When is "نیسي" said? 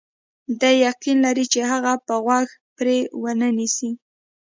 3.57-3.91